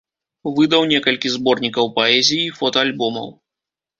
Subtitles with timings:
[0.59, 3.29] Выдаў некалькі зборнікаў паэзіі і фотаальбомаў.